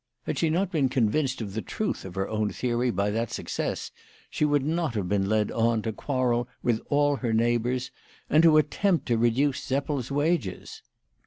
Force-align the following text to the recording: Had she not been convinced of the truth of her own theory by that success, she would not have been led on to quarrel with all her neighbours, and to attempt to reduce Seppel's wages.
Had 0.23 0.39
she 0.39 0.49
not 0.49 0.71
been 0.71 0.89
convinced 0.89 1.41
of 1.41 1.53
the 1.53 1.61
truth 1.61 2.05
of 2.05 2.15
her 2.15 2.27
own 2.27 2.49
theory 2.51 2.89
by 2.89 3.11
that 3.11 3.29
success, 3.29 3.91
she 4.31 4.43
would 4.43 4.65
not 4.65 4.95
have 4.95 5.07
been 5.07 5.29
led 5.29 5.51
on 5.51 5.83
to 5.83 5.93
quarrel 5.93 6.49
with 6.63 6.81
all 6.89 7.17
her 7.17 7.33
neighbours, 7.33 7.91
and 8.27 8.41
to 8.41 8.57
attempt 8.57 9.05
to 9.05 9.17
reduce 9.19 9.59
Seppel's 9.61 10.09
wages. 10.11 10.81